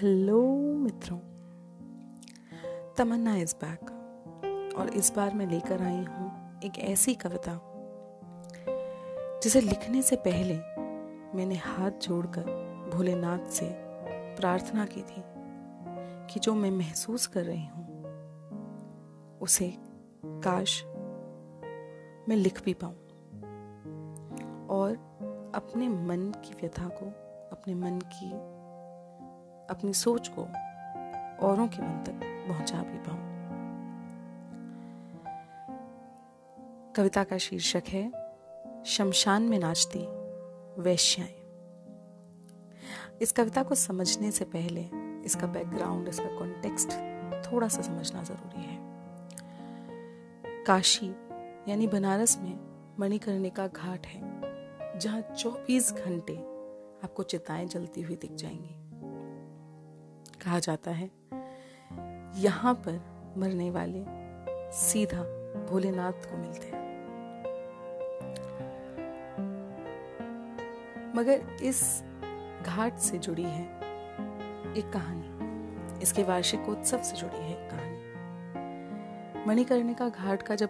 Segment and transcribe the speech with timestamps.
[0.00, 0.42] Hello
[0.74, 1.18] मित्रों,
[2.96, 7.60] तमन्ना is back और इस बार मैं लेकर आई हूँ एक ऐसी कविता,
[9.42, 10.56] जिसे लिखने से पहले
[11.38, 12.42] मैंने हाथ जोड़कर
[12.94, 13.70] भोलेनाथ से
[14.36, 15.22] प्रार्थना की थी
[16.32, 18.04] कि जो मैं महसूस कर रही हूँ,
[19.40, 19.74] उसे
[20.26, 20.84] काश
[22.28, 22.96] मैं लिख भी पाऊँ।
[24.66, 24.92] और
[25.54, 27.06] अपने मन की व्यथा को,
[27.52, 28.55] अपने मन की
[29.70, 30.42] अपनी सोच को
[31.46, 33.26] औरों के मन तक पहुँचा भी पाऊँ।
[36.92, 38.12] कविता का शीर्षक है,
[38.84, 40.06] शमशान में नाचती
[40.82, 41.34] वैश्याएँ।
[43.22, 44.90] इस कविता को समझने से पहले
[45.24, 46.90] इसका बैकग्राउंड इसका कॉन्टेक्स्ट
[47.46, 48.78] थोड़ा सा समझना ज़रूरी है।
[50.64, 51.08] काशी,
[51.68, 52.58] यानी बनारस में
[53.00, 54.20] मणिकर्णिका घाट है,
[54.98, 56.36] जहाँ 24 घंटे
[57.04, 58.85] आपको चिताएँ जलती हुई दिख जाएँगी।
[60.46, 61.10] कहा जाता है।
[62.42, 63.00] यहाँ पर
[63.38, 64.04] मरने वाले
[64.72, 65.22] सीधा
[65.70, 66.84] भोलेनाथ को मिलते हैं।
[71.16, 72.02] मगर इस
[72.66, 73.64] घाट से जुड़ी है
[74.76, 80.68] एक कहानी। इसके वार्षिकोत्सव से जुड़ी है एक कहानी। मणिकर्णिका घाट का जब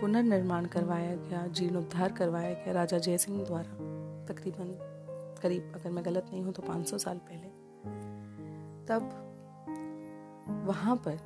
[0.00, 3.70] पुनर्निर्माण करवाया गया जीर्णोद्धार करवाया गया राजा जयसिंह द्वारा,
[4.26, 4.78] तकरीबन
[5.42, 7.47] करीब अगर मैं गलत नहीं हूँ तो 500 साल पहले।
[8.88, 9.24] तब
[10.66, 11.18] वहाँ पर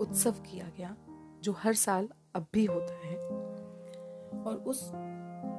[0.00, 0.96] उत्सव किया गया,
[1.42, 3.16] जो हर साल अब भी होता है।
[4.46, 4.88] और उस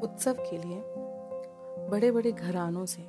[0.03, 0.83] उत्सव के लिए
[1.89, 3.07] बड़े बड़े घरानों से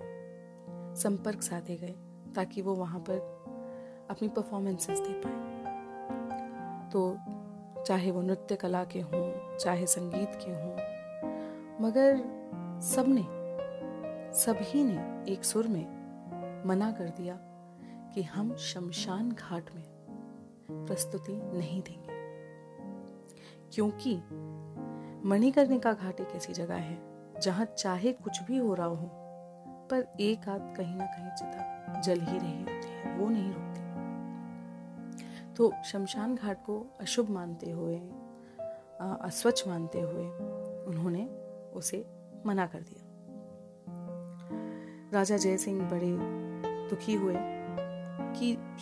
[0.95, 1.95] संपर्क साधे गए,
[2.35, 3.19] ताकि वो वहाँ पर
[4.11, 7.19] अपनी परफॉर्मेंसेस दे पाए। तो
[7.85, 10.75] चाहे वो नृत्य कला के हों, चाहे संगीत के हों,
[11.81, 12.17] मगर
[12.83, 13.27] सबने,
[14.35, 17.39] सभी ने एक सुर में मना कर दिया
[18.15, 19.85] कि हम शमशान घाट में
[20.71, 22.17] प्रस्तुति नहीं देंगे।
[23.73, 24.15] क्योंकि
[25.29, 26.99] मणिकर्णिका घाट एक ऐसी जगह है,
[27.41, 29.09] जहाँ चाहे कुछ भी हो रहा हो,
[29.91, 33.81] पर एक आध कहीं ना कहीं चिता जल ही रही होती है, वो नहीं रुकती।
[35.55, 37.97] तो शमशान घाट को अशुभ मानते हुए
[39.01, 40.27] अस्वच्छ मानते हुए
[40.85, 41.27] उन्होंने
[41.75, 42.07] उसे
[42.47, 43.05] मना कर दिया।
[45.13, 46.17] राजा जय सिंह बड़े
[46.89, 47.35] दुखी हुए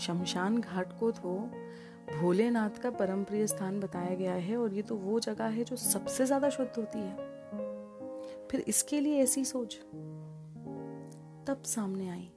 [0.06, 1.38] शमशान घाट को तो
[2.12, 5.76] भोलेनाथ का परम प्रिय स्थान बताया गया है और ये तो वो जगह है जो
[5.76, 7.14] सबसे ज़्यादा शुद्ध होती है।
[8.50, 9.74] फिर इसके लिए ऐसी सोच।
[11.46, 12.28] तब सामने आई।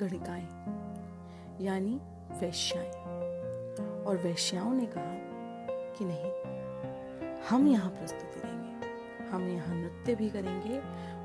[0.00, 0.46] गणिकाएँ,
[1.60, 2.00] यानी
[2.40, 2.90] वैश्याएँ।
[4.04, 5.14] और वैश्याओं ने कहा
[5.96, 6.30] कि नहीं,
[7.50, 10.78] हम यहाँ प्रस्तुति देंगे हम यहाँ नृत्य भी करेंगे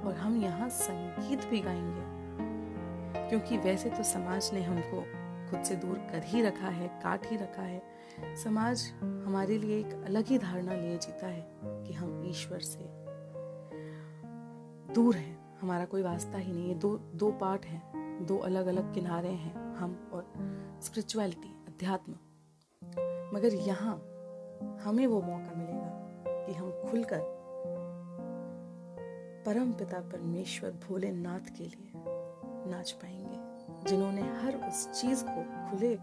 [0.08, 5.04] और हम यहाँ संगीत भी गाएँगे। क्योंकि वैसे तो समाज ने हमको
[5.52, 7.84] खुद से दूर कर ही रखा है, काट ही रखा है।
[8.44, 12.86] समाज हमारे लिए एक अलग ही धारणा लिए जीता है कि हम ईश्वर से
[14.94, 17.82] दूर हैं। हमारा कोई वास्ता ही नहीं है। दो दो पार्ट हैं,
[18.26, 20.24] दो अलग अलग किनारे हैं, हम और
[20.82, 22.12] स्पिरिचुअलिटी अध्यात्म।
[23.38, 23.96] मगर यहाँ
[24.82, 27.22] हमें वो मौका मिलेगा कि हम खुलकर
[29.46, 31.92] परम पिता परमेश्वर भोलेनाथ के लिए
[32.72, 33.41] नाच पाएँगे।
[33.88, 35.96] जिन्होंने हर उस चीज़ को खुले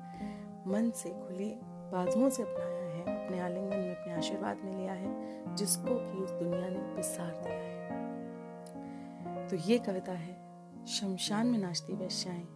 [0.67, 5.55] मन से, खुले बाजुओं से अपनाया है, अपने आलिंगन में, अपने आशीर्वाद में लिया है,
[5.55, 7.69] जिसको कि उस दुनिया ने विसार दिया है।
[9.49, 10.49] तो ये कविता है,
[10.87, 12.49] शमशान में नाचती वैश्याएँ,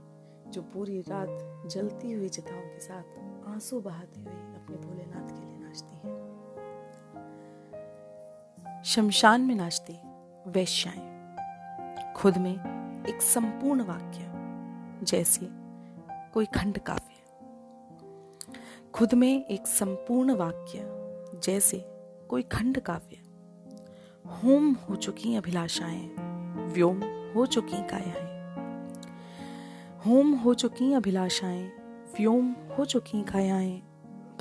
[0.49, 3.03] जो पूरी रात जलती हुई चिताओं के साथ
[3.49, 6.12] आँसू बहाती हुई अपने भोलेनाथ के लिए नाचती है।
[8.84, 10.00] शमशान में नाचती
[10.50, 11.12] वैश्याएँ,
[12.12, 12.54] खुद में
[13.06, 14.31] एक संपूर्ण वाक्य।
[15.03, 15.49] जैसे।
[16.35, 17.13] कोई खंड काव्य।
[18.95, 20.81] खुद में एक संपूर्ण वाक्य,
[21.45, 21.85] जैसे
[22.31, 23.17] कोई खंड काव्य।
[24.27, 26.09] होम हो चुकी अभिलाषाएँ,
[26.72, 28.33] व्योम हो चुकी कायाएँ।
[30.07, 31.66] होम हो चुकी अभिलाषाएँ,
[32.19, 33.83] व्योम हो चुकी कायाएँ।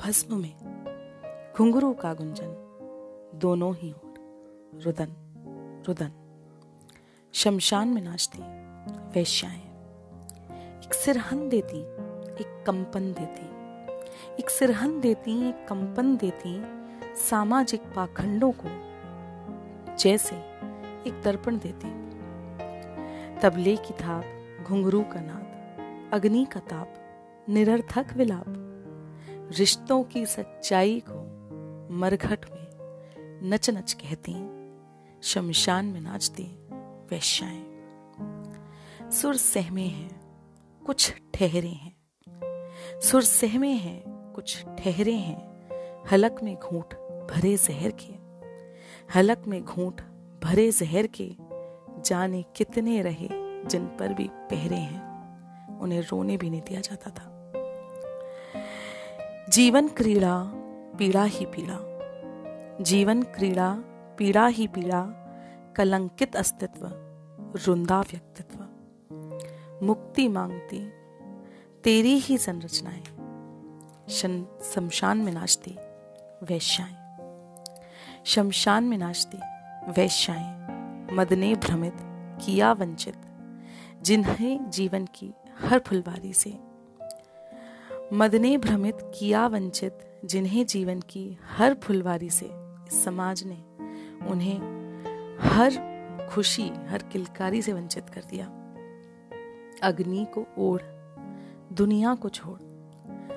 [0.02, 0.54] भस्म में
[1.56, 2.58] घुंघरू का गुंजन,
[3.34, 4.14] दोनों ही ओर
[4.84, 5.14] रुदन
[5.86, 6.12] रुदन।
[7.32, 8.38] शमशान में नाचती
[9.18, 9.71] वैश्याएँ।
[10.84, 11.80] एक सिरहन देती,
[12.42, 13.46] एक कंपन देती।
[14.42, 16.62] एक सिरहन देती, एक कंपन देती
[17.16, 18.68] सामाजिक पाखंडों को,
[19.96, 20.36] जैसे
[21.06, 21.88] एक दर्पण देती।
[23.40, 24.24] तबले की थाप,
[24.64, 25.52] घुंघरू का नाद
[26.12, 26.94] अग्नि का ताप,
[27.48, 28.44] निरर्थक विलाप।
[29.58, 31.18] रिश्तों की सच्चाई को
[31.94, 32.68] मरघट में
[33.50, 34.34] नच नच कहती,
[35.22, 36.44] शमशान में नाचती,
[37.10, 37.66] वैश्याएँ।
[39.10, 40.21] सुर सहमे हैं
[40.86, 41.96] कुछ ठहरे हैं।
[43.00, 45.68] सुर सहमे हैं, कुछ ठहरे हैं।
[46.12, 46.94] हलक में घूंट
[47.30, 48.12] भरे जहर के।
[49.18, 50.00] हलक में घूंट
[50.44, 51.36] भरे जहर के।
[52.02, 53.28] जाने कितने रहे
[53.64, 55.12] जिन पर भी पहरे हैं।
[55.78, 57.52] उन्हें रोने भी नहीं दिया जाता था।
[59.48, 60.52] जीवन क्रीड़ा
[60.98, 61.78] पीड़ा ही पीड़ा।
[62.84, 63.76] जीवन क्रीड़ा
[64.18, 65.06] पीड़ा ही पीड़ा।
[65.76, 66.86] कलंकित अस्तित्व,
[67.66, 68.61] रुंदा व्यक्तित्व।
[69.82, 70.92] मुक्ति मांगती।
[71.84, 73.02] तेरी ही संरचनाएँ।
[74.08, 75.70] शमशान में नाचती,
[76.44, 77.24] वैश्याएँ।
[78.24, 79.36] शमशान में नाचती,
[79.92, 80.62] वैश्याएँ।
[81.12, 81.94] मदने भ्रमित,
[82.44, 83.16] किया वंचित।
[84.02, 86.58] जिन्हें जीवन की हर फुलवारी से।
[88.12, 92.50] मदने भ्रमित, किया वंचित। जिन्हें जीवन की हर फुलवारी से।
[93.02, 93.64] समाज ने
[94.26, 94.58] उन्हें
[95.40, 95.92] हर
[96.30, 98.61] खुशी, हर किलकारी से वंचित कर दिया।
[99.82, 100.80] अग्नि को ओढ़,
[101.72, 102.58] दुनिया को छोड़।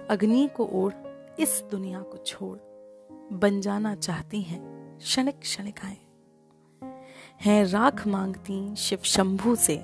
[0.09, 0.93] अग्नि को ओढ़,
[1.39, 2.57] इस दुनिया को छोड़।
[3.33, 5.97] बन जाना चाहती हैं, क्षणिक क्षणिकाएँ।
[7.41, 9.75] हैं राख मांगती शिव शंभु से।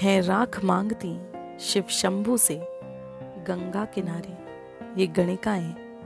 [0.00, 2.62] हैं राख मांगती शिव शंभु से।
[3.48, 4.38] गंगा किनारे
[5.00, 6.02] ये गणिकाएँ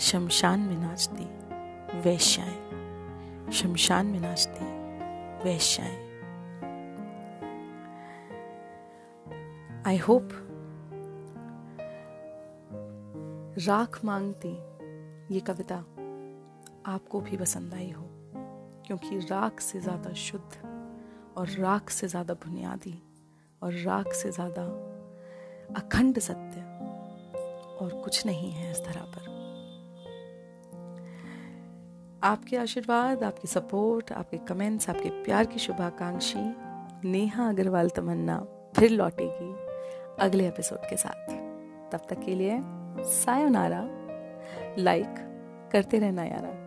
[0.00, 1.24] शमशान में नाचती,
[2.00, 2.72] वैश्याएँ।
[3.52, 4.64] शमशान में नाचती,
[5.44, 6.11] वैश्याएँ।
[9.86, 10.28] आई होप
[13.58, 14.52] राख मांगती
[15.34, 15.76] ये कविता
[16.86, 18.02] आपको भी पसंद आई हो,
[18.86, 20.68] क्योंकि राख से ज़्यादा शुद्ध
[21.36, 22.94] और राख से ज़्यादा बुनियादी
[23.62, 24.62] और राख से ज़्यादा
[25.76, 26.62] अखंड सत्य
[27.80, 29.30] और कुछ नहीं है इस तरह पर।
[32.24, 36.44] आपके आशीर्वाद, आपकी सपोर्ट, आपके कमेंट्स आपके प्यार की शुभाकांक्षी,
[37.08, 38.38] नेहा अग्रवाल तमन्ना
[38.76, 39.70] फिर लौटेगी।
[40.20, 41.32] अगले एपिसोड के साथ।
[41.92, 42.60] तब तक के लिए
[42.98, 43.88] सायोनारा
[44.78, 45.14] लाइक
[45.72, 46.61] करते रहना यारा।